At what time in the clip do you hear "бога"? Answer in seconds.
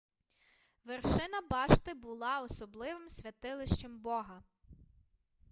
3.99-4.43